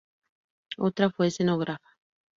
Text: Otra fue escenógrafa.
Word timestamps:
Otra 0.79 1.11
fue 1.11 1.27
escenógrafa. 1.27 1.87